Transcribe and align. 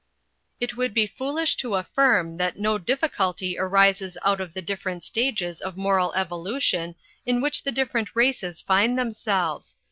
"It 0.59 0.75
would 0.75 0.95
be 0.95 1.05
foolish 1.05 1.55
to 1.57 1.75
affirm 1.75 2.37
that 2.37 2.57
no 2.57 2.79
difficulty 2.79 3.59
arises 3.59 4.17
out 4.23 4.41
of 4.41 4.55
the 4.55 4.61
different 4.63 5.03
stages 5.03 5.61
of 5.61 5.77
moral 5.77 6.11
evolution 6.15 6.95
in 7.23 7.39
which 7.39 7.61
the 7.61 7.71
different 7.71 8.15
races 8.15 8.61
find 8.61 8.97
themselves. 8.97 9.75